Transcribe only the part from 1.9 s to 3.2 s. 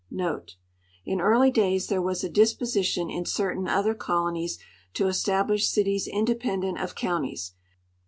was a disposition